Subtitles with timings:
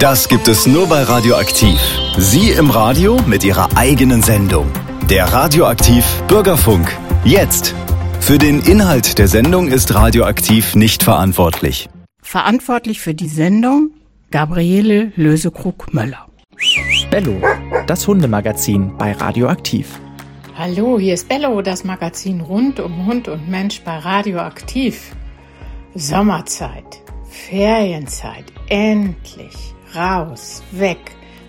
[0.00, 1.78] Das gibt es nur bei Radioaktiv.
[2.16, 4.66] Sie im Radio mit Ihrer eigenen Sendung.
[5.10, 6.96] Der Radioaktiv Bürgerfunk.
[7.22, 7.74] Jetzt.
[8.18, 11.90] Für den Inhalt der Sendung ist Radioaktiv nicht verantwortlich.
[12.22, 13.90] Verantwortlich für die Sendung
[14.30, 16.28] Gabriele Lösekrug-Möller.
[17.10, 17.38] Bello,
[17.86, 20.00] das Hundemagazin bei Radioaktiv.
[20.56, 25.14] Hallo, hier ist Bello, das Magazin rund um Hund und Mensch bei Radioaktiv.
[25.94, 30.98] Sommerzeit, Ferienzeit, endlich raus, weg,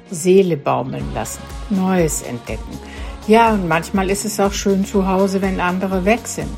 [0.09, 2.77] Seele baumeln lassen, Neues entdecken.
[3.27, 6.57] Ja, und manchmal ist es auch schön zu Hause, wenn andere weg sind.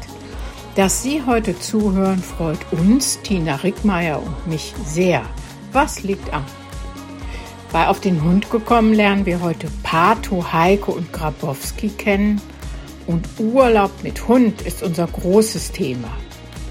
[0.76, 5.22] Dass Sie heute zuhören, freut uns, Tina Rickmeier und mich sehr.
[5.72, 6.44] Was liegt an?
[7.72, 12.42] Bei Auf den Hund gekommen lernen wir heute Pato, Heike und Grabowski kennen.
[13.08, 16.10] Und Urlaub mit Hund ist unser großes Thema.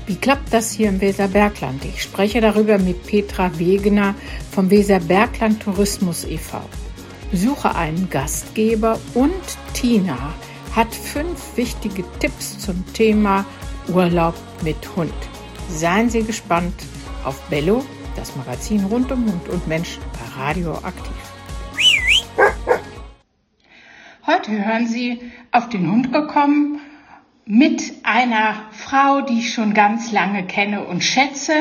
[0.05, 1.85] Wie klappt das hier im Weserbergland?
[1.85, 4.17] Ich spreche darüber mit Petra Wegener
[4.51, 6.61] vom Weserbergland Tourismus e.V.
[7.33, 9.33] Suche einen Gastgeber und
[9.75, 10.35] Tina
[10.75, 13.45] hat fünf wichtige Tipps zum Thema
[13.95, 15.15] Urlaub mit Hund.
[15.69, 16.75] Seien Sie gespannt
[17.25, 17.85] auf Bello,
[18.17, 21.15] das Magazin rund um Hund und Mensch bei Radio Aktiv.
[24.27, 25.21] Heute hören Sie
[25.53, 26.81] auf den Hund gekommen
[27.45, 31.55] mit einer Frau, die ich schon ganz lange kenne und schätze.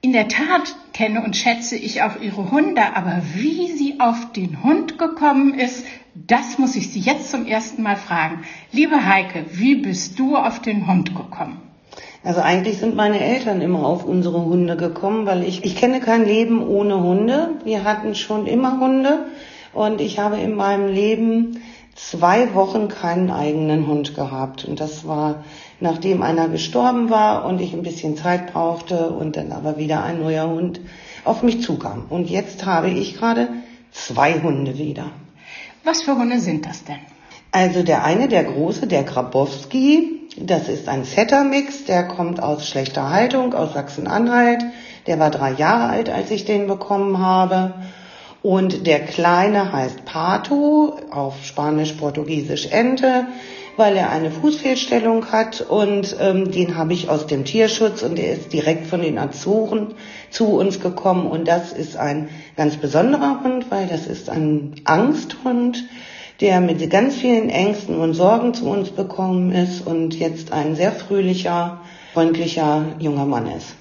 [0.00, 4.62] In der Tat kenne und schätze ich auch ihre Hunde, aber wie sie auf den
[4.62, 8.44] Hund gekommen ist, das muss ich Sie jetzt zum ersten Mal fragen.
[8.72, 11.60] Liebe Heike, wie bist du auf den Hund gekommen?
[12.24, 16.24] Also eigentlich sind meine Eltern immer auf unsere Hunde gekommen, weil ich, ich kenne kein
[16.24, 17.50] Leben ohne Hunde.
[17.64, 19.26] Wir hatten schon immer Hunde
[19.74, 21.55] und ich habe in meinem Leben
[21.96, 24.64] zwei Wochen keinen eigenen Hund gehabt.
[24.64, 25.44] Und das war,
[25.80, 30.20] nachdem einer gestorben war und ich ein bisschen Zeit brauchte und dann aber wieder ein
[30.20, 30.80] neuer Hund
[31.24, 32.04] auf mich zukam.
[32.08, 33.48] Und jetzt habe ich gerade
[33.90, 35.10] zwei Hunde wieder.
[35.82, 36.98] Was für Hunde sind das denn?
[37.50, 43.08] Also der eine, der große, der Grabowski, das ist ein Setter-Mix, der kommt aus schlechter
[43.08, 44.62] Haltung, aus Sachsen-Anhalt.
[45.06, 47.74] Der war drei Jahre alt, als ich den bekommen habe.
[48.46, 53.26] Und der kleine heißt Pato, auf Spanisch-Portugiesisch Ente,
[53.76, 58.34] weil er eine Fußfehlstellung hat und ähm, den habe ich aus dem Tierschutz und der
[58.34, 59.94] ist direkt von den Azoren
[60.30, 65.82] zu uns gekommen und das ist ein ganz besonderer Hund, weil das ist ein Angsthund,
[66.40, 70.92] der mit ganz vielen Ängsten und Sorgen zu uns gekommen ist und jetzt ein sehr
[70.92, 71.80] fröhlicher,
[72.14, 73.74] freundlicher junger Mann ist.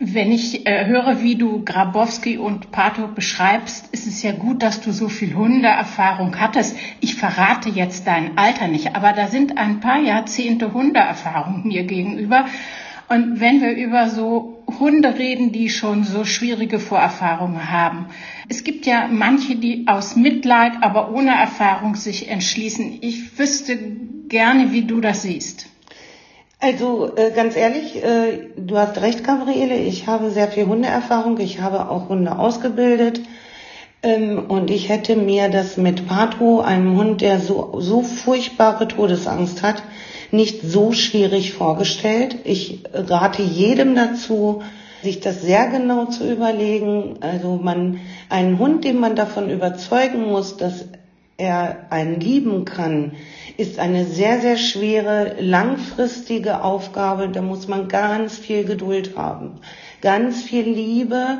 [0.00, 4.80] Wenn ich äh, höre, wie du Grabowski und Pato beschreibst, ist es ja gut, dass
[4.80, 6.76] du so viel Hundeerfahrung hattest.
[7.00, 12.46] Ich verrate jetzt dein Alter nicht, aber da sind ein paar Jahrzehnte Hundeerfahrung mir gegenüber.
[13.08, 18.06] Und wenn wir über so Hunde reden, die schon so schwierige Vorerfahrungen haben.
[18.48, 22.98] Es gibt ja manche, die aus Mitleid, aber ohne Erfahrung sich entschließen.
[23.00, 23.76] Ich wüsste
[24.28, 25.68] gerne, wie du das siehst.
[26.60, 29.76] Also äh, ganz ehrlich, äh, du hast recht, Gabriele.
[29.76, 31.38] Ich habe sehr viel Hundeerfahrung.
[31.38, 33.20] Ich habe auch Hunde ausgebildet.
[34.02, 39.62] Ähm, und ich hätte mir das mit Patro, einem Hund, der so, so furchtbare Todesangst
[39.62, 39.84] hat,
[40.32, 42.38] nicht so schwierig vorgestellt.
[42.42, 44.62] Ich rate jedem dazu,
[45.02, 47.18] sich das sehr genau zu überlegen.
[47.20, 50.86] Also man, einen Hund, den man davon überzeugen muss, dass
[51.36, 53.12] er einen lieben kann,
[53.58, 57.28] ist eine sehr, sehr schwere, langfristige Aufgabe.
[57.28, 59.56] Da muss man ganz viel Geduld haben,
[60.00, 61.38] ganz viel Liebe.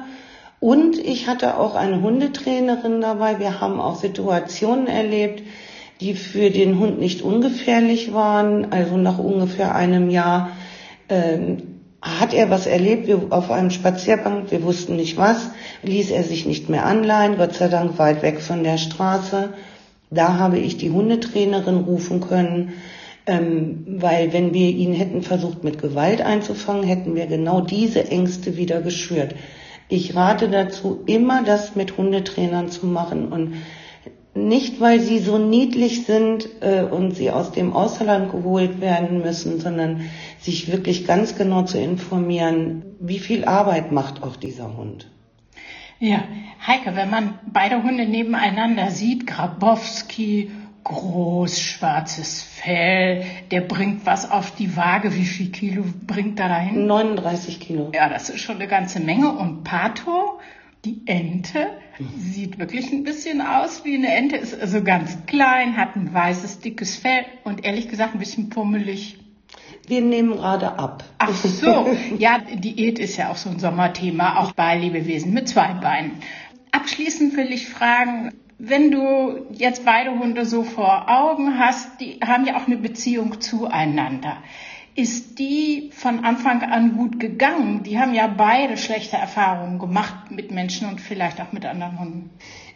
[0.58, 3.38] Und ich hatte auch eine Hundetrainerin dabei.
[3.38, 5.44] Wir haben auch Situationen erlebt,
[6.00, 8.72] die für den Hund nicht ungefährlich waren.
[8.72, 10.50] Also nach ungefähr einem Jahr
[11.08, 11.62] ähm,
[12.02, 14.50] hat er was erlebt wir, auf einem Spaziergang.
[14.50, 15.50] Wir wussten nicht was.
[15.84, 17.36] Ließ er sich nicht mehr anleihen.
[17.36, 19.50] Gott sei Dank weit weg von der Straße.
[20.10, 22.72] Da habe ich die Hundetrainerin rufen können,
[23.26, 28.56] ähm, weil wenn wir ihn hätten versucht mit Gewalt einzufangen, hätten wir genau diese Ängste
[28.56, 29.34] wieder geschürt.
[29.90, 33.54] Ich rate dazu, immer das mit Hundetrainern zu machen und
[34.34, 39.60] nicht, weil sie so niedlich sind äh, und sie aus dem Ausland geholt werden müssen,
[39.60, 40.02] sondern
[40.40, 45.10] sich wirklich ganz genau zu informieren, wie viel Arbeit macht auch dieser Hund.
[46.00, 46.22] Ja,
[46.64, 50.50] Heike, wenn man beide Hunde nebeneinander sieht, Grabowski,
[50.84, 55.14] groß, schwarzes Fell, der bringt was auf die Waage.
[55.14, 56.86] Wie viel Kilo bringt er dahin?
[56.86, 57.90] 39 Kilo.
[57.94, 59.32] Ja, das ist schon eine ganze Menge.
[59.32, 60.38] Und Pato,
[60.84, 61.68] die Ente,
[62.16, 66.60] sieht wirklich ein bisschen aus wie eine Ente, ist also ganz klein, hat ein weißes,
[66.60, 69.18] dickes Fell und ehrlich gesagt ein bisschen pummelig.
[69.88, 71.02] Wir nehmen gerade ab.
[71.18, 71.88] Ach so,
[72.18, 76.12] ja, Diät ist ja auch so ein Sommerthema, auch bei Lebewesen mit zwei Beinen.
[76.72, 82.44] abschließend will ich fragen, wenn du jetzt beide Hunde so vor Augen hast, die haben
[82.44, 84.38] ja auch eine Beziehung zueinander.
[84.94, 87.84] Ist die von Anfang an gut gegangen?
[87.84, 92.30] Die haben ja beide schlechte Erfahrungen gemacht mit Menschen und vielleicht auch mit anderen Hunden.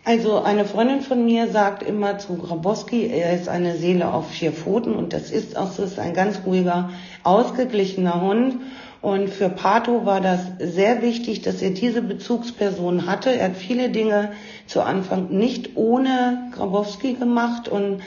[0.05, 4.51] Also eine Freundin von mir sagt immer zu Grabowski, er ist eine Seele auf vier
[4.51, 6.91] Pfoten und das ist auch so, ist ein ganz ruhiger,
[7.23, 8.57] ausgeglichener Hund.
[9.01, 13.31] Und für Pato war das sehr wichtig, dass er diese Bezugsperson hatte.
[13.31, 14.33] Er hat viele Dinge
[14.67, 18.03] zu Anfang nicht ohne Grabowski gemacht und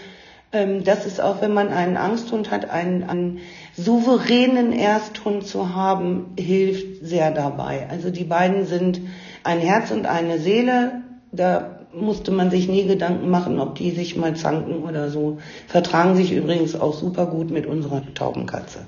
[0.52, 3.40] ähm, das ist auch, wenn man einen Angsthund hat, einen, einen
[3.78, 7.88] souveränen Ersthund zu haben, hilft sehr dabei.
[7.90, 9.00] Also die beiden sind
[9.46, 11.04] ein Herz und eine Seele.
[11.32, 15.40] Da musste man sich nie Gedanken machen, ob die sich mal zanken oder so.
[15.68, 18.88] Vertragen sich übrigens auch super gut mit unserer Taubenkatze.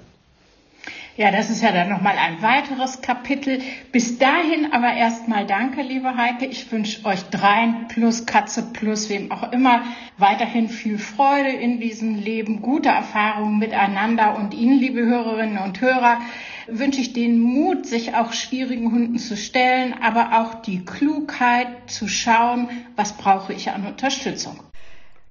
[1.17, 3.59] Ja, das ist ja dann nochmal ein weiteres Kapitel.
[3.91, 6.45] Bis dahin aber erstmal danke, liebe Heike.
[6.45, 9.81] Ich wünsche euch dreien plus Katze plus wem auch immer
[10.19, 16.19] weiterhin viel Freude in diesem Leben, gute Erfahrungen miteinander und Ihnen, liebe Hörerinnen und Hörer,
[16.67, 22.07] wünsche ich den Mut, sich auch schwierigen Hunden zu stellen, aber auch die Klugheit zu
[22.07, 24.59] schauen, was brauche ich an Unterstützung.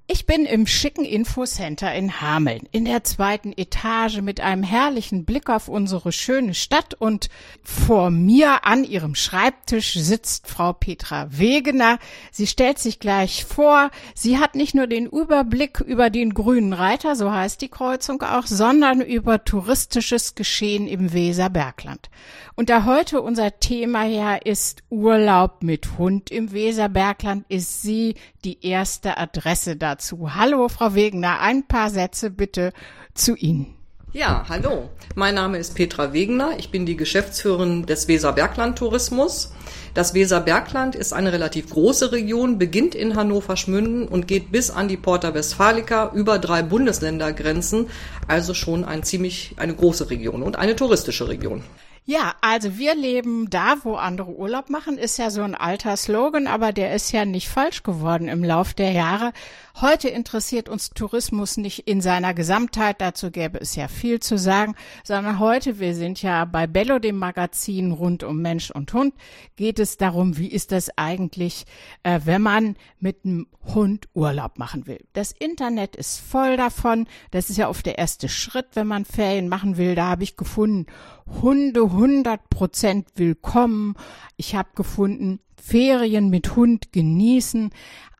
[0.08, 5.50] Ich bin im schicken Infocenter in Hameln, in der zweiten Etage mit einem herrlichen Blick
[5.50, 7.28] auf unsere schöne Stadt und
[7.64, 11.98] vor mir an ihrem Schreibtisch sitzt Frau Petra Wegener.
[12.30, 13.90] Sie stellt sich gleich vor.
[14.14, 18.46] Sie hat nicht nur den Überblick über den grünen Reiter, so heißt die Kreuzung auch,
[18.46, 22.10] sondern über touristisches Geschehen im Weserbergland.
[22.54, 28.14] Und da heute unser Thema ja ist Urlaub mit Hund im Weserbergland, ist sie
[28.46, 30.34] die erste Adresse dazu.
[30.36, 32.72] Hallo, Frau Wegener, ein paar Sätze bitte
[33.12, 33.74] zu Ihnen.
[34.12, 34.88] Ja, hallo.
[35.16, 36.52] Mein Name ist Petra Wegener.
[36.56, 39.52] Ich bin die Geschäftsführerin des Weserbergland Tourismus.
[39.94, 44.96] Das Weserbergland ist eine relativ große Region, beginnt in Hannover-Schmünden und geht bis an die
[44.96, 47.88] Porta Westfalica über drei Bundesländergrenzen.
[48.28, 51.62] Also schon ein ziemlich, eine große Region und eine touristische Region.
[52.08, 56.46] Ja, also wir leben da, wo andere Urlaub machen, ist ja so ein alter Slogan,
[56.46, 59.32] aber der ist ja nicht falsch geworden im Lauf der Jahre.
[59.80, 64.76] Heute interessiert uns Tourismus nicht in seiner Gesamtheit, dazu gäbe es ja viel zu sagen,
[65.02, 69.12] sondern heute, wir sind ja bei Bello, dem Magazin rund um Mensch und Hund,
[69.56, 71.66] geht es darum, wie ist das eigentlich,
[72.04, 75.04] äh, wenn man mit einem Hund Urlaub machen will.
[75.12, 79.48] Das Internet ist voll davon, das ist ja oft der erste Schritt, wenn man Ferien
[79.48, 80.86] machen will, da habe ich gefunden,
[81.28, 83.94] Hunde 100 Prozent willkommen.
[84.36, 87.70] Ich habe gefunden, Ferien mit Hund genießen.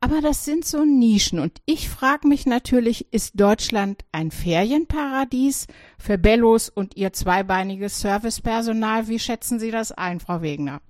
[0.01, 1.39] Aber das sind so Nischen.
[1.39, 5.67] Und ich frage mich natürlich, ist Deutschland ein Ferienparadies
[5.99, 9.09] für Bellos und ihr zweibeiniges Servicepersonal?
[9.09, 10.81] Wie schätzen Sie das ein, Frau Wegner?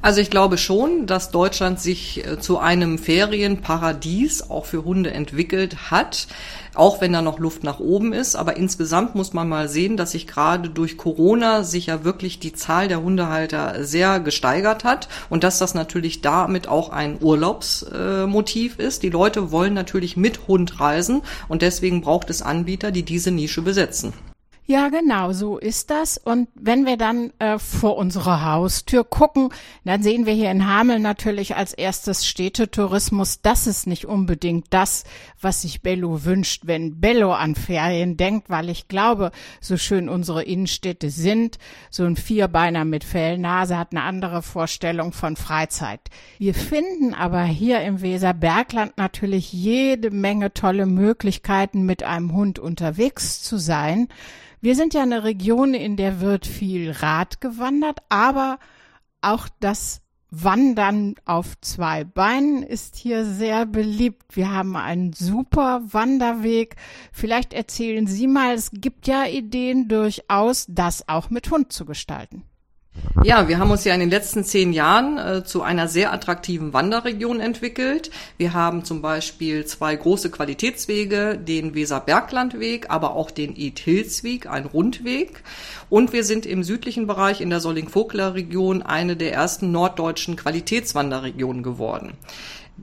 [0.00, 5.90] Also ich glaube schon, dass Deutschland sich äh, zu einem Ferienparadies auch für Hunde entwickelt
[5.90, 6.28] hat,
[6.74, 8.36] auch wenn da noch Luft nach oben ist.
[8.36, 12.52] Aber insgesamt muss man mal sehen, dass sich gerade durch Corona sich ja wirklich die
[12.52, 19.02] Zahl der Hundehalter sehr gesteigert hat und dass das natürlich damit auch ein Urlaubsmotiv ist.
[19.02, 23.62] Die Leute wollen natürlich mit Hund reisen und deswegen braucht es Anbieter, die diese Nische
[23.62, 24.12] besetzen.
[24.70, 26.18] Ja, genau, so ist das.
[26.18, 29.48] Und wenn wir dann äh, vor unserer Haustür gucken,
[29.86, 33.40] dann sehen wir hier in Hameln natürlich als erstes Städtetourismus.
[33.40, 35.04] Das ist nicht unbedingt das,
[35.40, 39.30] was sich Bello wünscht, wenn Bello an Ferien denkt, weil ich glaube,
[39.62, 45.36] so schön unsere Innenstädte sind, so ein Vierbeiner mit Fellnase hat eine andere Vorstellung von
[45.36, 46.10] Freizeit.
[46.36, 53.42] Wir finden aber hier im Weserbergland natürlich jede Menge tolle Möglichkeiten, mit einem Hund unterwegs
[53.42, 54.08] zu sein.
[54.60, 58.58] Wir sind ja eine Region, in der wird viel Rad gewandert, aber
[59.20, 64.36] auch das Wandern auf zwei Beinen ist hier sehr beliebt.
[64.36, 66.76] Wir haben einen super Wanderweg.
[67.12, 72.42] Vielleicht erzählen Sie mal, es gibt ja Ideen durchaus, das auch mit Hund zu gestalten.
[73.24, 76.72] Ja, wir haben uns ja in den letzten zehn Jahren äh, zu einer sehr attraktiven
[76.72, 78.10] Wanderregion entwickelt.
[78.36, 84.66] Wir haben zum Beispiel zwei große Qualitätswege, den Weserberglandweg, aber auch den Eat Hills-Weg, ein
[84.66, 85.42] Rundweg.
[85.90, 92.12] Und wir sind im südlichen Bereich in der Solling-Vogler-Region eine der ersten norddeutschen Qualitätswanderregionen geworden.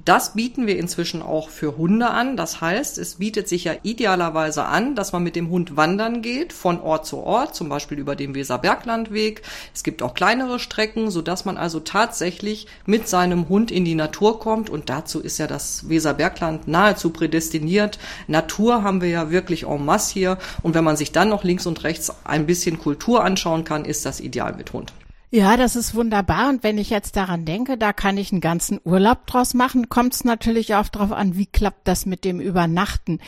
[0.04, 2.36] Das bieten wir inzwischen auch für Hunde an.
[2.36, 6.52] Das heißt, es bietet sich ja idealerweise an, dass man mit dem Hund wandern geht,
[6.52, 9.42] von Ort zu Ort, zum Beispiel über den Weserberglandweg.
[9.74, 13.96] Es gibt auch kleinere Strecken, so dass man also tatsächlich mit seinem Hund in die
[13.96, 14.70] Natur kommt.
[14.70, 17.98] Und dazu ist ja das Weserbergland nahezu prädestiniert.
[18.28, 20.38] Natur haben wir ja wirklich en masse hier.
[20.62, 24.06] Und wenn man sich dann noch links und rechts ein bisschen Kultur anschauen kann, ist
[24.06, 24.92] das ideal mit Hund.
[25.32, 26.50] Ja, das ist wunderbar.
[26.50, 30.14] Und wenn ich jetzt daran denke, da kann ich einen ganzen Urlaub draus machen, kommt
[30.14, 33.20] es natürlich auch darauf an, wie klappt das mit dem Übernachten.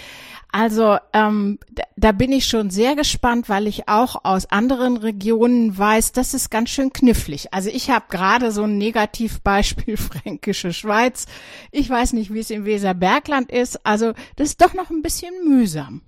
[0.52, 1.60] Also ähm,
[1.98, 6.50] da bin ich schon sehr gespannt, weil ich auch aus anderen Regionen weiß, das ist
[6.50, 7.54] ganz schön knifflig.
[7.54, 11.26] Also ich habe gerade so ein Negativbeispiel Fränkische Schweiz.
[11.72, 13.86] Ich weiß nicht, wie es im Weserbergland ist.
[13.86, 16.02] Also das ist doch noch ein bisschen mühsam.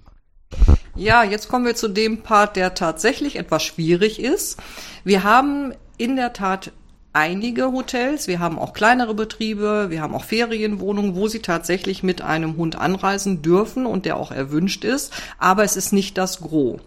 [0.96, 4.58] Ja, jetzt kommen wir zu dem Part, der tatsächlich etwas schwierig ist.
[5.04, 6.72] Wir haben in der Tat
[7.14, 12.22] einige Hotels, wir haben auch kleinere Betriebe, wir haben auch Ferienwohnungen, wo sie tatsächlich mit
[12.22, 16.80] einem Hund anreisen dürfen und der auch erwünscht ist, aber es ist nicht das Gros.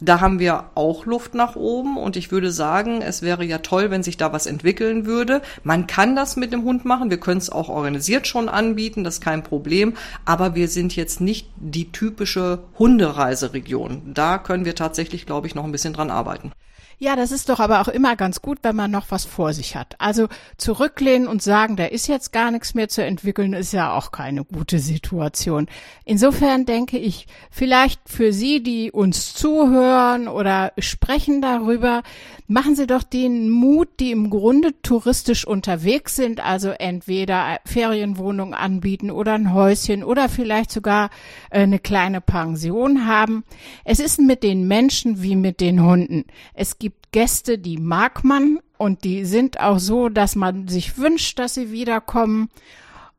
[0.00, 3.90] Da haben wir auch Luft nach oben und ich würde sagen, es wäre ja toll,
[3.90, 5.40] wenn sich da was entwickeln würde.
[5.62, 9.14] Man kann das mit dem Hund machen, wir können es auch organisiert schon anbieten, das
[9.14, 14.14] ist kein Problem, aber wir sind jetzt nicht die typische Hundereiseregion.
[14.14, 16.50] Da können wir tatsächlich, glaube ich, noch ein bisschen dran arbeiten.
[16.98, 19.76] Ja, das ist doch aber auch immer ganz gut, wenn man noch was vor sich
[19.76, 19.94] hat.
[19.98, 24.12] Also zurücklehnen und sagen, da ist jetzt gar nichts mehr zu entwickeln, ist ja auch
[24.12, 25.66] keine gute Situation.
[26.04, 32.02] Insofern denke ich, vielleicht für Sie, die uns zuhören oder sprechen darüber,
[32.46, 39.10] machen Sie doch den Mut, die im Grunde touristisch unterwegs sind, also entweder Ferienwohnung anbieten
[39.10, 41.10] oder ein Häuschen oder vielleicht sogar
[41.50, 43.44] äh, eine kleine Pension haben.
[43.84, 46.24] Es ist mit den Menschen wie mit den Hunden.
[46.52, 51.38] Es gibt Gäste, die mag man und die sind auch so, dass man sich wünscht,
[51.38, 52.48] dass sie wiederkommen.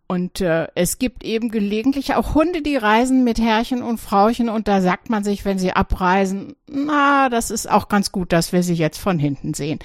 [0.07, 4.67] Und äh, es gibt eben gelegentlich auch Hunde, die reisen mit Herrchen und Frauchen und
[4.67, 8.62] da sagt man sich, wenn sie abreisen, na, das ist auch ganz gut, dass wir
[8.62, 9.79] sie jetzt von hinten sehen.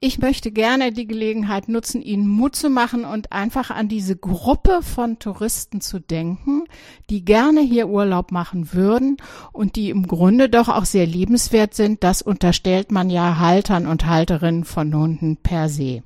[0.00, 4.80] Ich möchte gerne die Gelegenheit nutzen, Ihnen Mut zu machen und einfach an diese Gruppe
[4.80, 6.62] von Touristen zu denken,
[7.10, 9.16] die gerne hier Urlaub machen würden
[9.50, 12.04] und die im Grunde doch auch sehr liebenswert sind.
[12.04, 16.04] Das unterstellt man ja Haltern und Halterinnen von Hunden per se.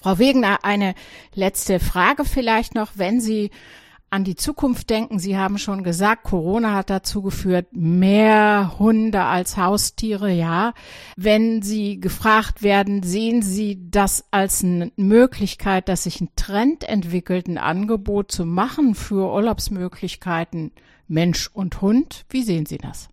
[0.00, 0.94] Frau Wegener, eine
[1.34, 3.50] letzte Frage vielleicht noch, wenn Sie
[4.10, 5.18] an die Zukunft denken.
[5.18, 10.72] Sie haben schon gesagt, Corona hat dazu geführt, mehr Hunde als Haustiere, ja.
[11.16, 17.48] Wenn Sie gefragt werden, sehen Sie das als eine Möglichkeit, dass sich ein Trend entwickelt,
[17.48, 20.72] ein Angebot zu machen für Urlaubsmöglichkeiten
[21.06, 22.24] Mensch und Hund?
[22.30, 23.08] Wie sehen Sie das?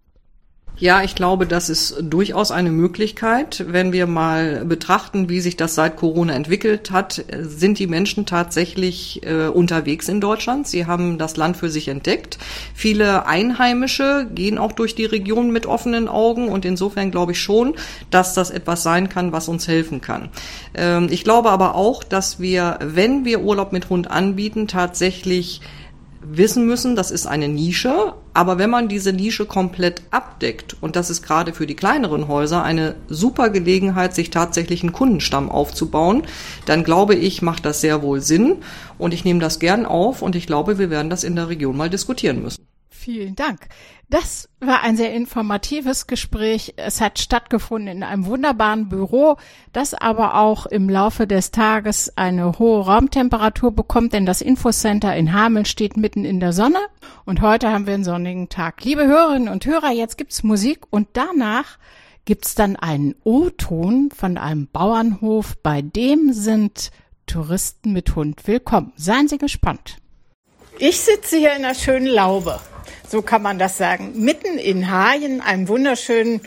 [0.77, 3.63] Ja, ich glaube, das ist durchaus eine Möglichkeit.
[3.65, 9.22] Wenn wir mal betrachten, wie sich das seit Corona entwickelt hat, sind die Menschen tatsächlich
[9.24, 10.67] äh, unterwegs in Deutschland.
[10.67, 12.39] Sie haben das Land für sich entdeckt.
[12.74, 17.75] Viele Einheimische gehen auch durch die Region mit offenen Augen und insofern glaube ich schon,
[18.10, 20.27] dass das etwas sein kann, was uns helfen kann.
[20.74, 25.62] Ähm, ich glaube aber auch, dass wir, wenn wir Urlaub mit Hund anbieten, tatsächlich
[26.27, 31.10] wissen müssen, das ist eine Nische, aber wenn man diese Nische komplett abdeckt, und das
[31.10, 36.24] ist gerade für die kleineren Häuser eine super Gelegenheit, sich tatsächlich einen Kundenstamm aufzubauen,
[36.65, 38.58] dann glaube ich, macht das sehr wohl Sinn
[38.98, 41.77] und ich nehme das gern auf und ich glaube, wir werden das in der Region
[41.77, 42.65] mal diskutieren müssen.
[43.05, 43.67] Vielen Dank.
[44.09, 46.74] Das war ein sehr informatives Gespräch.
[46.75, 49.38] Es hat stattgefunden in einem wunderbaren Büro,
[49.74, 55.33] das aber auch im Laufe des Tages eine hohe Raumtemperatur bekommt, denn das Infocenter in
[55.33, 56.79] Hameln steht mitten in der Sonne
[57.25, 58.83] und heute haben wir einen sonnigen Tag.
[58.83, 61.77] Liebe Hörerinnen und Hörer, jetzt gibt's Musik und danach
[62.25, 66.89] gibt's dann einen O-Ton von einem Bauernhof, bei dem sind
[67.27, 68.93] Touristen mit Hund willkommen.
[68.95, 69.97] Seien Sie gespannt.
[70.79, 72.59] Ich sitze hier in der schönen Laube
[73.15, 76.41] so kann man das sagen, mitten in Hagen, einem wunderschönen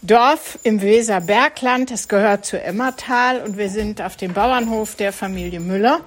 [0.00, 1.90] Dorf im Weserbergland.
[1.90, 6.00] Es gehört zu Emmertal und wir sind auf dem Bauernhof der Familie Müller.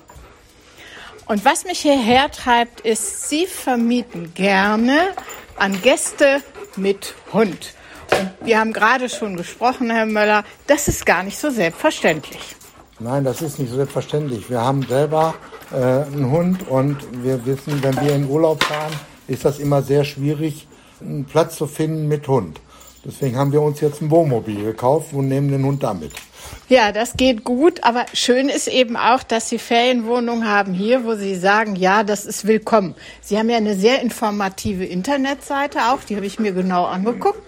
[1.28, 5.10] Und was mich hierher treibt, ist, Sie vermieten gerne
[5.56, 6.42] an Gäste
[6.78, 7.76] mit Hund.
[8.10, 12.56] Und wir haben gerade schon gesprochen, Herr Möller, das ist gar nicht so selbstverständlich.
[13.00, 14.50] Nein, das ist nicht so selbstverständlich.
[14.50, 15.36] Wir haben selber
[15.72, 18.94] äh, einen Hund und wir wissen, wenn wir in Urlaub fahren,
[19.28, 20.68] ist das immer sehr schwierig,
[21.02, 22.60] einen Platz zu finden mit Hund.
[23.06, 26.12] Deswegen haben wir uns jetzt ein Wohnmobil gekauft und nehmen den Hund damit.
[26.70, 31.16] Ja, das geht gut, aber schön ist eben auch, dass Sie Ferienwohnungen haben hier, wo
[31.16, 32.94] Sie sagen, ja, das ist willkommen.
[33.22, 37.40] Sie haben ja eine sehr informative Internetseite auch, die habe ich mir genau angeguckt.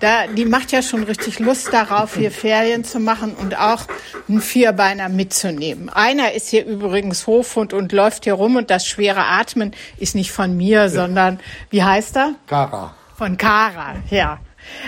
[0.00, 3.84] Da, die macht ja schon richtig Lust darauf, hier Ferien zu machen und auch
[4.28, 5.88] einen Vierbeiner mitzunehmen.
[5.88, 10.32] Einer ist hier übrigens Hofhund und läuft hier rum und das schwere Atmen ist nicht
[10.32, 10.88] von mir, ja.
[10.88, 11.38] sondern,
[11.70, 12.34] wie heißt er?
[12.48, 12.96] Kara.
[13.16, 14.38] Von Kara, ja.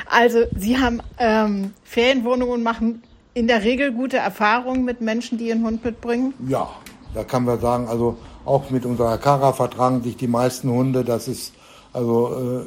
[0.06, 3.04] Also Sie haben ähm, Ferienwohnungen machen
[3.38, 6.34] in der Regel gute Erfahrungen mit Menschen, die ihren Hund mitbringen?
[6.48, 6.68] Ja,
[7.14, 11.04] da kann man sagen, also auch mit unserer Kara vertragen sich die meisten Hunde.
[11.04, 11.52] Das ist
[11.92, 12.64] also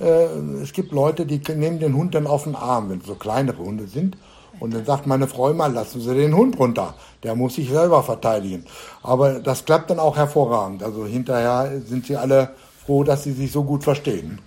[0.00, 0.28] äh, äh,
[0.62, 3.58] es gibt Leute, die nehmen den Hund dann auf den Arm, wenn es so kleinere
[3.58, 4.16] Hunde sind.
[4.60, 6.94] Und dann sagt meine Frau immer, lassen Sie den Hund runter.
[7.22, 8.64] Der muss sich selber verteidigen.
[9.02, 10.82] Aber das klappt dann auch hervorragend.
[10.82, 12.50] Also hinterher sind sie alle
[12.84, 14.40] froh, dass sie sich so gut verstehen.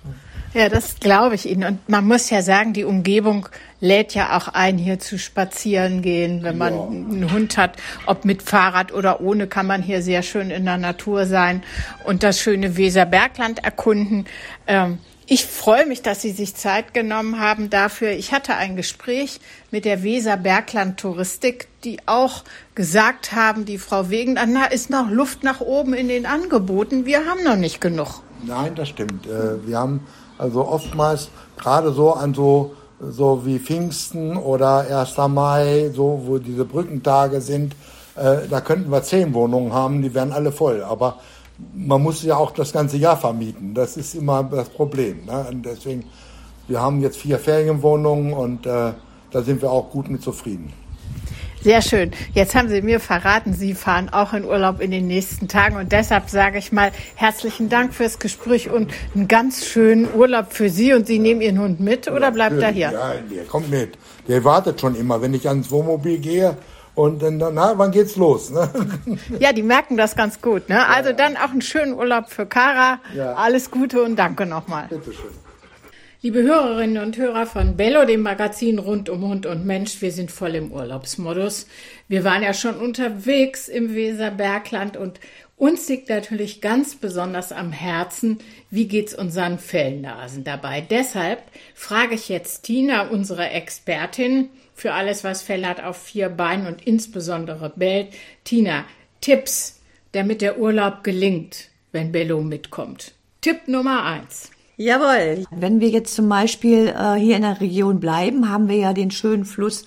[0.54, 1.64] Ja, das glaube ich Ihnen.
[1.64, 3.48] Und man muss ja sagen, die Umgebung
[3.80, 6.44] lädt ja auch ein, hier zu spazieren gehen.
[6.44, 6.88] Wenn man ja.
[6.88, 10.78] einen Hund hat, ob mit Fahrrad oder ohne, kann man hier sehr schön in der
[10.78, 11.64] Natur sein
[12.04, 14.26] und das schöne Weserbergland erkunden.
[14.68, 18.12] Ähm, ich freue mich, dass Sie sich Zeit genommen haben dafür.
[18.12, 19.40] Ich hatte ein Gespräch
[19.72, 22.44] mit der Weser Bergland Touristik, die auch
[22.76, 27.06] gesagt haben, die Frau Wegen, da ist noch Luft nach oben in den Angeboten.
[27.06, 28.22] Wir haben noch nicht genug.
[28.44, 29.26] Nein, das stimmt.
[29.26, 30.06] Äh, wir haben
[30.42, 35.18] also oftmals gerade so an so so wie Pfingsten oder 1.
[35.30, 37.76] Mai, so wo diese Brückentage sind,
[38.16, 40.84] äh, da könnten wir zehn Wohnungen haben, die wären alle voll.
[40.84, 41.18] Aber
[41.74, 43.74] man muss ja auch das ganze Jahr vermieten.
[43.74, 45.26] Das ist immer das Problem.
[45.26, 45.48] Ne?
[45.50, 46.06] Und deswegen,
[46.68, 48.94] wir haben jetzt vier Ferienwohnungen und äh,
[49.32, 50.72] da sind wir auch gut mit zufrieden.
[51.64, 52.12] Sehr schön.
[52.34, 55.92] Jetzt haben Sie mir verraten, Sie fahren auch in Urlaub in den nächsten Tagen und
[55.92, 60.94] deshalb sage ich mal herzlichen Dank fürs Gespräch und einen ganz schönen Urlaub für Sie
[60.94, 62.92] und Sie nehmen Ihren Hund mit oder bleibt er hier?
[62.92, 63.98] Ja, der kommt mit.
[64.28, 66.58] Der wartet schon immer, wenn ich ans Wohnmobil gehe.
[66.94, 68.50] Und dann, na, wann geht's los?
[68.50, 68.70] Ne?
[69.40, 70.68] Ja, die merken das ganz gut.
[70.68, 70.86] Ne?
[70.88, 73.00] Also dann auch einen schönen Urlaub für Kara.
[73.16, 73.34] Ja.
[73.34, 74.88] Alles Gute und danke nochmal.
[74.90, 75.32] Bitteschön.
[76.24, 80.30] Liebe Hörerinnen und Hörer von Bello, dem Magazin rund um Hund und Mensch, wir sind
[80.30, 81.66] voll im Urlaubsmodus.
[82.08, 85.20] Wir waren ja schon unterwegs im Weserbergland und
[85.58, 88.38] uns liegt natürlich ganz besonders am Herzen,
[88.70, 90.82] wie geht's unseren Fellnasen dabei.
[90.82, 91.42] Deshalb
[91.74, 96.86] frage ich jetzt Tina, unsere Expertin, für alles, was Fell hat auf vier Beinen und
[96.86, 98.10] insbesondere bellt.
[98.44, 98.86] Tina,
[99.22, 103.14] Tipps, damit der Urlaub gelingt, wenn Bello mitkommt.
[103.42, 104.52] Tipp Nummer eins.
[104.82, 105.46] Jawohl.
[105.52, 109.12] Wenn wir jetzt zum Beispiel äh, hier in der Region bleiben, haben wir ja den
[109.12, 109.86] schönen Fluss,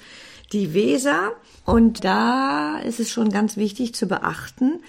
[0.52, 1.32] die Weser.
[1.64, 4.80] Und da ist es schon ganz wichtig zu beachten,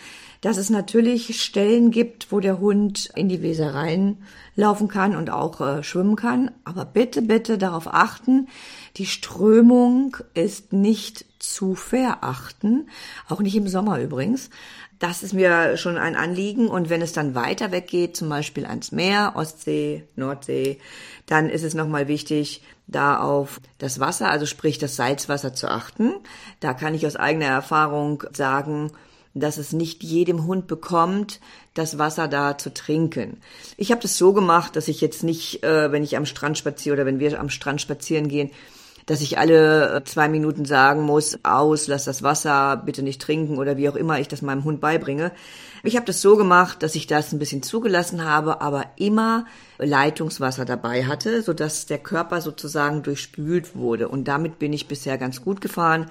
[0.41, 5.59] dass es natürlich Stellen gibt, wo der Hund in die Weser reinlaufen kann und auch
[5.59, 6.51] äh, schwimmen kann.
[6.65, 8.47] Aber bitte, bitte darauf achten,
[8.97, 12.89] die Strömung ist nicht zu verachten,
[13.27, 14.51] auch nicht im Sommer übrigens.
[15.07, 16.67] Das ist mir schon ein Anliegen.
[16.67, 20.79] Und wenn es dann weiter weggeht, zum Beispiel ans Meer, Ostsee, Nordsee,
[21.27, 26.15] dann ist es nochmal wichtig, da auf das Wasser, also sprich das Salzwasser zu achten.
[26.59, 28.93] Da kann ich aus eigener Erfahrung sagen,
[29.35, 31.39] dass es nicht jedem Hund bekommt,
[31.75, 33.41] das Wasser da zu trinken.
[33.77, 36.95] Ich habe das so gemacht, dass ich jetzt nicht, äh, wenn ich am Strand spaziere
[36.95, 38.49] oder wenn wir am Strand spazieren gehen,
[39.05, 43.57] dass ich alle äh, zwei Minuten sagen muss, aus, lass das Wasser, bitte nicht trinken
[43.57, 45.31] oder wie auch immer ich das meinem Hund beibringe.
[45.83, 49.45] Ich habe das so gemacht, dass ich das ein bisschen zugelassen habe, aber immer
[49.77, 54.07] Leitungswasser dabei hatte, sodass der Körper sozusagen durchspült wurde.
[54.07, 56.09] Und damit bin ich bisher ganz gut gefahren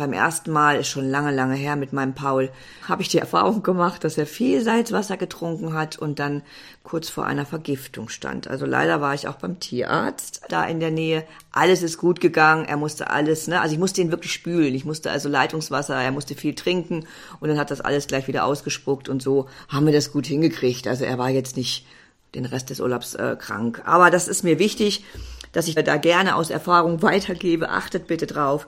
[0.00, 2.50] beim ersten Mal, ist schon lange, lange her mit meinem Paul,
[2.88, 6.40] habe ich die Erfahrung gemacht, dass er viel Salzwasser getrunken hat und dann
[6.82, 8.48] kurz vor einer Vergiftung stand.
[8.48, 11.22] Also leider war ich auch beim Tierarzt da in der Nähe.
[11.52, 12.64] Alles ist gut gegangen.
[12.64, 14.74] Er musste alles, ne, also ich musste ihn wirklich spülen.
[14.74, 17.06] Ich musste also Leitungswasser, er musste viel trinken
[17.40, 20.88] und dann hat das alles gleich wieder ausgespuckt und so haben wir das gut hingekriegt.
[20.88, 21.86] Also er war jetzt nicht
[22.34, 23.82] den Rest des Urlaubs äh, krank.
[23.84, 25.04] Aber das ist mir wichtig,
[25.52, 27.68] dass ich da gerne aus Erfahrung weitergebe.
[27.68, 28.66] Achtet bitte drauf.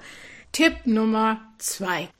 [0.53, 2.11] Tipp Nummer zwei.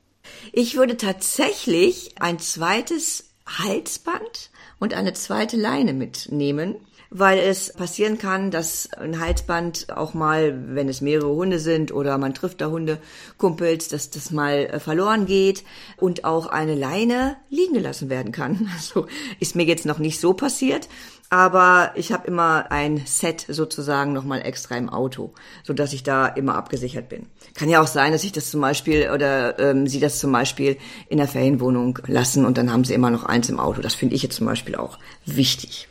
[0.55, 6.77] Ich würde tatsächlich ein zweites Halsband und eine zweite Leine mitnehmen,
[7.11, 12.17] weil es passieren kann, dass ein Halsband auch mal, wenn es mehrere Hunde sind oder
[12.17, 15.63] man trifft da Hundekumpels, dass das mal äh, verloren geht
[15.99, 18.71] und auch eine Leine liegen gelassen werden kann.
[18.75, 19.07] Also
[19.41, 20.89] ist mir jetzt noch nicht so passiert,
[21.33, 25.33] aber ich habe immer ein Set sozusagen nochmal extra im Auto,
[25.65, 27.25] so dass ich da immer abgesichert bin.
[27.55, 30.77] Kann ja auch sein, dass ich das zum Beispiel oder ähm, sie das zum Beispiel
[31.09, 33.81] in der Ferienwohnung lassen und dann haben sie immer noch eins im Auto.
[33.81, 35.89] Das finde ich jetzt zum Beispiel auch wichtig.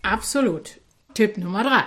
[0.00, 0.80] Absolut.
[1.12, 1.84] Tipp Nummer drei.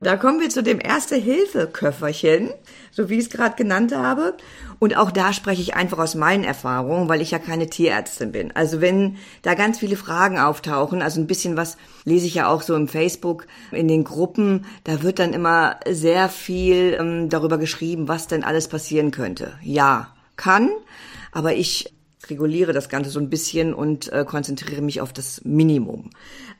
[0.00, 2.50] Da kommen wir zu dem Erste-Hilfe-Köfferchen,
[2.90, 4.36] so wie ich es gerade genannt habe.
[4.78, 8.54] Und auch da spreche ich einfach aus meinen Erfahrungen, weil ich ja keine Tierärztin bin.
[8.54, 12.60] Also wenn da ganz viele Fragen auftauchen, also ein bisschen was lese ich ja auch
[12.60, 18.06] so im Facebook in den Gruppen, da wird dann immer sehr viel ähm, darüber geschrieben,
[18.06, 19.54] was denn alles passieren könnte.
[19.62, 20.70] Ja, kann,
[21.32, 21.95] aber ich
[22.28, 26.10] reguliere das Ganze so ein bisschen und äh, konzentriere mich auf das Minimum.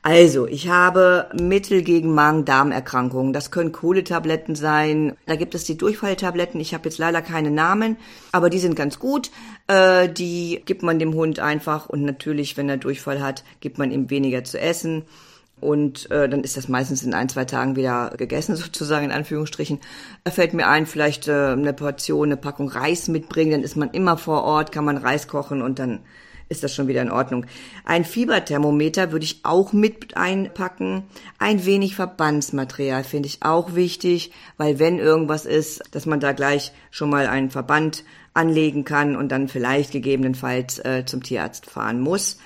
[0.01, 3.33] Also, ich habe Mittel gegen Magen-Darm-Erkrankungen.
[3.33, 5.17] Das können Kohletabletten sein.
[5.25, 6.61] Da gibt es die Durchfalltabletten.
[6.61, 7.97] Ich habe jetzt leider keine Namen,
[8.31, 9.31] aber die sind ganz gut.
[9.67, 13.91] Äh, die gibt man dem Hund einfach und natürlich, wenn er Durchfall hat, gibt man
[13.91, 15.03] ihm weniger zu essen.
[15.59, 19.79] Und äh, dann ist das meistens in ein, zwei Tagen wieder gegessen, sozusagen in Anführungsstrichen.
[20.23, 23.91] Da fällt mir ein, vielleicht äh, eine Portion, eine Packung Reis mitbringen, dann ist man
[23.91, 25.99] immer vor Ort, kann man Reis kochen und dann
[26.49, 27.45] ist das schon wieder in Ordnung.
[27.83, 31.03] Ein Fieberthermometer würde ich auch mit einpacken.
[31.39, 36.71] Ein wenig Verbandsmaterial finde ich auch wichtig, weil wenn irgendwas ist, dass man da gleich
[36.89, 42.37] schon mal einen Verband anlegen kann und dann vielleicht gegebenenfalls äh, zum Tierarzt fahren muss.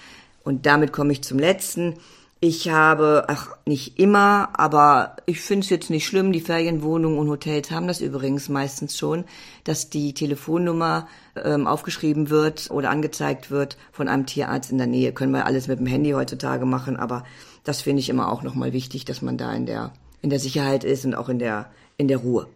[0.43, 1.97] Und damit komme ich zum letzten.
[2.43, 6.31] Ich habe, ach, nicht immer, aber ich finde es jetzt nicht schlimm.
[6.31, 9.25] Die Ferienwohnungen und Hotels haben das übrigens meistens schon,
[9.63, 15.11] dass die Telefonnummer ähm, aufgeschrieben wird oder angezeigt wird von einem Tierarzt in der Nähe.
[15.13, 17.25] Können wir alles mit dem Handy heutzutage machen, aber
[17.63, 20.83] das finde ich immer auch nochmal wichtig, dass man da in der, in der Sicherheit
[20.83, 22.47] ist und auch in der, in der Ruhe.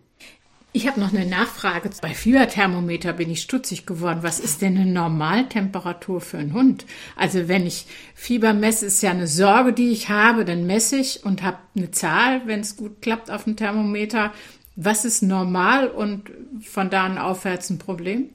[0.75, 1.89] Ich habe noch eine Nachfrage.
[2.01, 4.19] Bei Fieberthermometer bin ich stutzig geworden.
[4.23, 6.85] Was ist denn eine Normaltemperatur für einen Hund?
[7.15, 10.43] Also wenn ich Fieber messe, ist ja eine Sorge, die ich habe.
[10.43, 14.33] Dann messe ich und habe eine Zahl, wenn es gut klappt auf dem Thermometer.
[14.75, 16.29] Was ist normal und
[16.61, 18.31] von da an aufwärts ein Problem?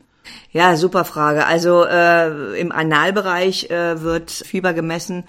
[0.51, 1.45] Ja, super Frage.
[1.45, 5.25] Also äh, im Analbereich äh, wird Fieber gemessen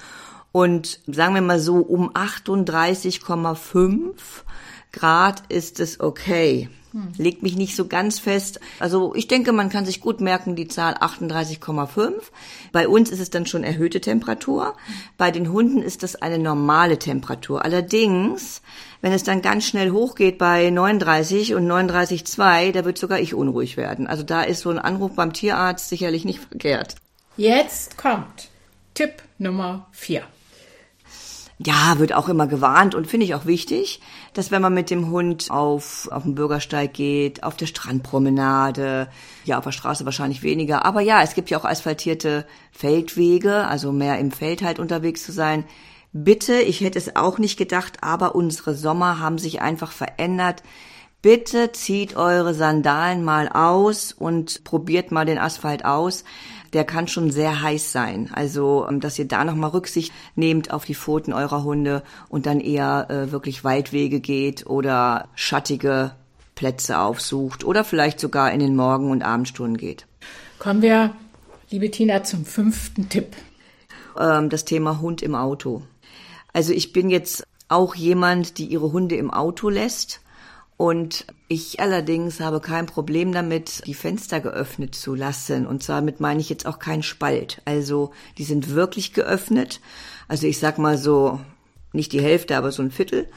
[0.54, 4.14] und sagen wir mal so um 38,5
[4.94, 6.70] Grad ist es okay.
[6.92, 7.14] Hm.
[7.18, 8.60] Legt mich nicht so ganz fest.
[8.80, 12.12] Also ich denke, man kann sich gut merken, die Zahl 38,5.
[12.72, 14.76] Bei uns ist es dann schon erhöhte Temperatur.
[15.18, 17.64] Bei den Hunden ist das eine normale Temperatur.
[17.64, 18.62] Allerdings,
[19.02, 23.78] wenn es dann ganz schnell hochgeht bei 39 und 39,2, da wird sogar ich unruhig
[23.78, 24.08] werden.
[24.08, 26.96] Also da ist so ein Anruf beim Tierarzt sicherlich nicht verkehrt.
[27.38, 28.50] Jetzt kommt
[28.94, 30.24] Tipp Nummer 4
[31.66, 34.02] ja, wird auch immer gewarnt und finde ich auch wichtig,
[34.34, 39.08] dass wenn man mit dem Hund auf, auf den Bürgersteig geht, auf der Strandpromenade,
[39.46, 43.92] ja, auf der Straße wahrscheinlich weniger, aber ja, es gibt ja auch asphaltierte Feldwege, also
[43.92, 45.66] mehr im Feld halt unterwegs zu sein.
[46.14, 50.64] Bitte, ich hätte es auch nicht gedacht, aber unsere Sommer haben sich einfach verändert.
[51.22, 56.24] Bitte zieht eure Sandalen mal aus und probiert mal den Asphalt aus
[56.74, 58.30] der kann schon sehr heiß sein.
[58.34, 62.60] Also, ähm, dass ihr da nochmal Rücksicht nehmt auf die Pfoten eurer Hunde und dann
[62.60, 66.12] eher äh, wirklich Waldwege geht oder schattige
[66.56, 70.06] Plätze aufsucht oder vielleicht sogar in den Morgen- und Abendstunden geht.
[70.60, 71.16] Kommen wir,
[71.70, 73.36] liebe Tina, zum fünften Tipp.
[74.20, 75.82] Ähm, das Thema Hund im Auto.
[76.54, 80.22] Also ich bin jetzt auch jemand, die ihre Hunde im Auto lässt
[80.82, 85.68] und ich allerdings habe kein Problem damit, die Fenster geöffnet zu lassen.
[85.68, 87.62] Und damit meine ich jetzt auch keinen Spalt.
[87.66, 89.80] Also die sind wirklich geöffnet.
[90.28, 91.40] Also ich sag mal so,
[91.94, 93.28] nicht die Hälfte, aber so ein Viertel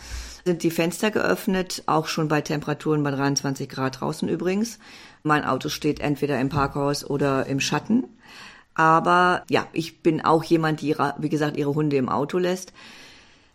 [0.46, 4.78] sind die Fenster geöffnet, auch schon bei Temperaturen bei 23 Grad draußen übrigens.
[5.22, 8.04] Mein Auto steht entweder im Parkhaus oder im Schatten.
[8.72, 12.72] Aber ja, ich bin auch jemand, die, wie gesagt, ihre Hunde im Auto lässt.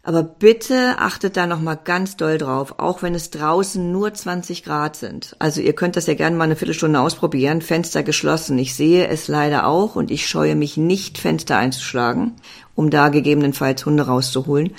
[0.01, 4.63] Aber bitte achtet da noch mal ganz doll drauf, auch wenn es draußen nur 20
[4.63, 5.35] Grad sind.
[5.39, 8.57] Also ihr könnt das ja gerne mal eine Viertelstunde ausprobieren, Fenster geschlossen.
[8.57, 12.35] Ich sehe es leider auch und ich scheue mich nicht, Fenster einzuschlagen,
[12.75, 14.73] um da gegebenenfalls Hunde rauszuholen.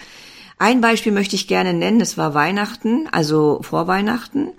[0.58, 4.52] Ein Beispiel möchte ich gerne nennen, es war Weihnachten, also vor Weihnachten.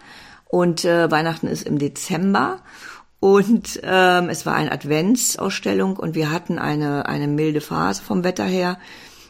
[0.46, 2.60] Und äh, Weihnachten ist im Dezember.
[3.20, 8.46] Und ähm, es war eine Adventsausstellung und wir hatten eine, eine milde Phase vom Wetter
[8.46, 8.78] her.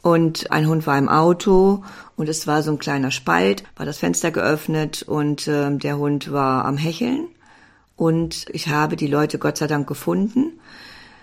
[0.01, 1.83] Und ein Hund war im Auto
[2.15, 6.31] und es war so ein kleiner Spalt, war das Fenster geöffnet und äh, der Hund
[6.31, 7.27] war am Hecheln.
[7.95, 10.59] Und ich habe die Leute Gott sei Dank gefunden.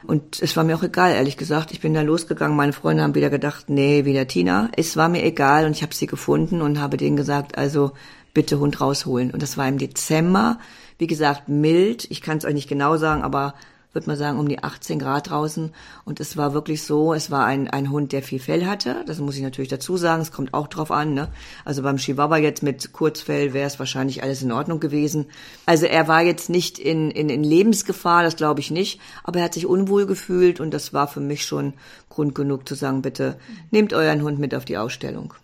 [0.05, 1.73] Und es war mir auch egal, ehrlich gesagt.
[1.73, 2.57] Ich bin da losgegangen.
[2.57, 4.71] Meine Freunde haben wieder gedacht, nee, wieder Tina.
[4.77, 7.93] Es war mir egal und ich habe sie gefunden und habe denen gesagt, also
[8.33, 9.33] bitte Hund rausholen.
[9.33, 10.61] Und das war im Dezember.
[10.99, 12.09] Wie gesagt, mild.
[12.11, 13.55] Ich kann es euch nicht genau sagen, aber
[13.93, 15.73] würde man sagen, um die 18 Grad draußen.
[16.05, 19.03] Und es war wirklich so, es war ein, ein Hund, der viel Fell hatte.
[19.07, 20.21] Das muss ich natürlich dazu sagen.
[20.21, 21.15] Es kommt auch drauf an.
[21.15, 21.29] Ne?
[21.65, 25.27] Also beim Chihuahua jetzt mit Kurzfell wäre es wahrscheinlich alles in Ordnung gewesen.
[25.65, 29.01] Also er war jetzt nicht in, in, in Lebensgefahr, das glaube ich nicht.
[29.25, 31.73] Aber er hat sich unwohl gefühlt und das war für mich schon
[32.11, 33.39] Grund genug zu sagen, bitte
[33.71, 35.35] nehmt euren Hund mit auf die Ausstellung.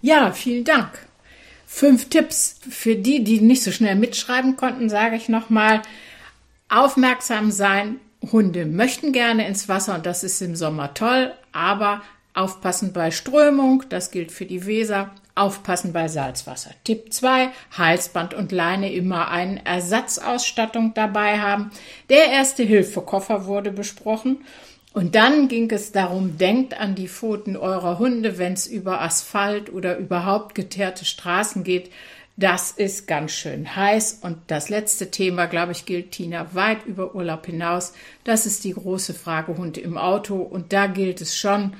[0.00, 1.06] Ja, vielen Dank.
[1.66, 5.82] Fünf Tipps für die, die nicht so schnell mitschreiben konnten, sage ich nochmal.
[6.72, 8.00] Aufmerksam sein.
[8.32, 12.00] Hunde möchten gerne ins Wasser und das ist im Sommer toll, aber
[12.32, 16.70] aufpassen bei Strömung, das gilt für die Weser, aufpassen bei Salzwasser.
[16.84, 21.70] Tipp 2, Halsband und Leine immer eine Ersatzausstattung dabei haben.
[22.08, 24.38] Der erste Hilfekoffer wurde besprochen.
[24.94, 29.70] Und dann ging es darum, denkt an die Pfoten eurer Hunde, wenn es über Asphalt
[29.70, 31.90] oder überhaupt geteerte Straßen geht.
[32.36, 34.20] Das ist ganz schön heiß.
[34.22, 37.92] Und das letzte Thema, glaube ich, gilt Tina weit über Urlaub hinaus.
[38.24, 40.36] Das ist die große Frage Hund im Auto.
[40.36, 41.74] Und da gilt es schon,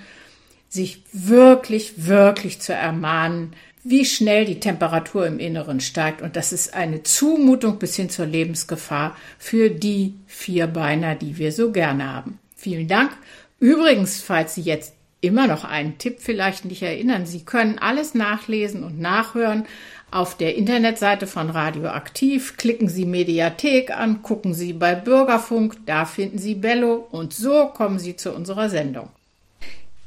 [0.69, 6.23] sich wirklich, wirklich zu ermahnen, wie schnell die Temperatur im Inneren steigt.
[6.23, 11.73] Und das ist eine Zumutung bis hin zur Lebensgefahr für die Vierbeiner, die wir so
[11.73, 12.39] gerne haben.
[12.57, 13.11] Vielen Dank.
[13.59, 18.83] Übrigens, falls Sie jetzt immer noch einen Tipp vielleicht nicht erinnern, Sie können alles nachlesen
[18.85, 19.67] und nachhören
[20.13, 22.57] auf der Internetseite von Radioaktiv.
[22.57, 27.99] Klicken Sie Mediathek an, gucken Sie bei Bürgerfunk, da finden Sie Bello und so kommen
[27.99, 29.09] Sie zu unserer Sendung.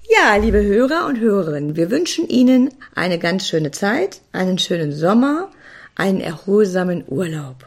[0.07, 5.49] Ja, liebe Hörer und Hörerinnen, wir wünschen Ihnen eine ganz schöne Zeit, einen schönen Sommer,
[5.95, 7.65] einen erholsamen Urlaub.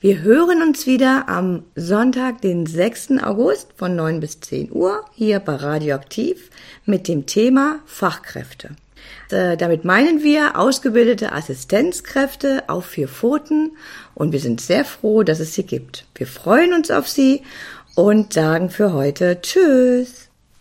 [0.00, 3.22] Wir hören uns wieder am Sonntag, den 6.
[3.22, 6.50] August von 9 bis 10 Uhr hier bei Radioaktiv
[6.86, 8.70] mit dem Thema Fachkräfte.
[9.32, 13.72] Äh, damit meinen wir ausgebildete Assistenzkräfte auf vier Pfoten
[14.14, 16.06] und wir sind sehr froh, dass es sie gibt.
[16.14, 17.42] Wir freuen uns auf Sie
[17.94, 20.29] und sagen für heute Tschüss.